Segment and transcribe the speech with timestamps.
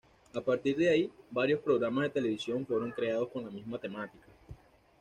[0.33, 4.25] A partir de ahí, varios programas de televisión fueron creados con la misma temática.